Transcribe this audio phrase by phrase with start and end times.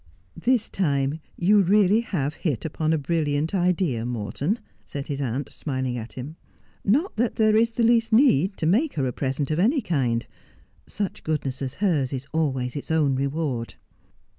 [0.47, 5.95] 'This time you really have hit upon a brilliant idea, Morton,' said his aunt, smiling
[5.95, 6.37] at him.'
[6.83, 10.25] Not that there is the least need to make her a present of any kind.
[10.87, 13.75] Such goodness as hers is always its own reward.'